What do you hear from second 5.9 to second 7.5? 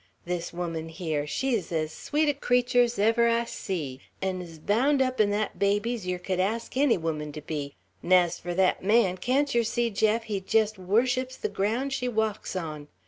yer could ask enny woman to